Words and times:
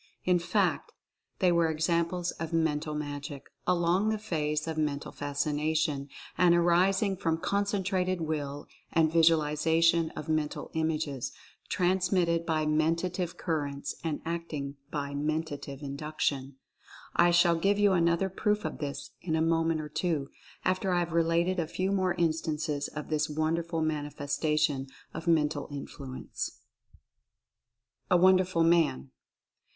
In 0.25 0.39
fact, 0.39 0.93
they 1.37 1.51
were 1.51 1.69
examples 1.69 2.31
of 2.39 2.51
Mental 2.53 2.95
Magic, 2.95 3.43
along 3.67 4.09
the 4.09 4.17
phase 4.17 4.67
of 4.67 4.75
Mental 4.75 5.11
Fascination, 5.11 6.09
and 6.39 6.55
arising 6.55 7.15
from 7.15 7.37
Concentrated 7.37 8.19
Will, 8.19 8.65
and 8.91 9.13
Visualization 9.13 10.09
of 10.15 10.27
Mental 10.27 10.71
Images, 10.73 11.31
transmitted 11.69 12.47
by 12.47 12.65
Mentative 12.65 13.37
Currents, 13.37 13.93
and 14.03 14.21
acting 14.25 14.75
by 14.89 15.13
Mentative 15.13 15.83
Induction. 15.83 16.55
I 17.15 17.29
shall 17.29 17.55
give 17.55 17.77
you 17.77 17.91
another 17.93 18.27
proof 18.31 18.65
of 18.65 18.79
this 18.79 19.11
in 19.21 19.35
a 19.35 19.39
moment 19.39 19.81
or 19.81 19.89
two, 19.89 20.29
after 20.65 20.91
I 20.91 20.97
have 20.97 21.11
related 21.13 21.59
a 21.59 21.67
few 21.67 21.91
more 21.91 22.15
instances 22.15 22.87
of 22.87 23.09
this 23.09 23.29
wonderful 23.29 23.83
mani 23.83 24.09
festation 24.09 24.89
of 25.13 25.27
Mental 25.27 25.67
Influence. 25.69 26.57
A 28.09 28.17
WONDERFUL 28.17 28.63
MAN. 28.63 29.11